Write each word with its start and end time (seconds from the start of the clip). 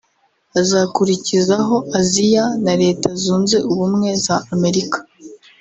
azakurikizaho 0.59 1.75
Aziya 1.99 2.45
na 2.63 2.73
Leta 2.81 3.09
Zunze 3.23 3.57
Ubumwe 3.71 4.09
za 4.25 4.35
Amerika 4.55 4.97